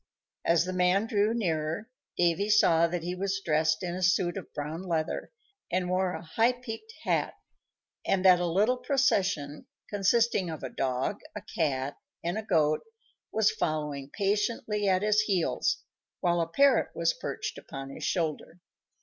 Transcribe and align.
As 0.43 0.65
the 0.65 0.73
man 0.73 1.05
drew 1.05 1.31
nearer, 1.31 1.87
Davy 2.17 2.49
saw 2.49 2.87
that 2.87 3.03
he 3.03 3.13
was 3.13 3.39
dressed 3.45 3.83
in 3.83 3.93
a 3.93 4.01
suit 4.01 4.35
of 4.35 4.51
brown 4.51 4.81
leather, 4.81 5.31
and 5.71 5.91
wore 5.91 6.13
a 6.15 6.23
high 6.23 6.53
peaked 6.53 6.91
hat, 7.03 7.35
and 8.03 8.25
that 8.25 8.39
a 8.39 8.47
little 8.47 8.77
procession, 8.77 9.67
consisting 9.91 10.49
of 10.49 10.63
a 10.63 10.69
dog, 10.69 11.19
a 11.35 11.41
cat, 11.55 11.97
and 12.23 12.35
a 12.35 12.41
goat, 12.43 12.81
was 13.31 13.51
following 13.51 14.09
patiently 14.11 14.87
at 14.89 15.03
his 15.03 15.21
heels, 15.21 15.83
while 16.19 16.41
a 16.41 16.47
parrot 16.47 16.89
was 16.95 17.13
perched 17.13 17.59
upon 17.59 17.91
his 17.91 18.03
shoulder. 18.03 18.59